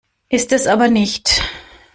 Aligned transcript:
Ist 0.29 0.51
es 0.51 0.65
aber 0.65 0.87
nicht. 0.87 1.43